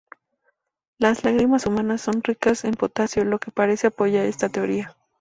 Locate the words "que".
3.37-3.51